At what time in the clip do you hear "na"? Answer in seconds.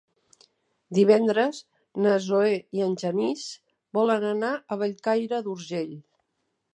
2.05-2.15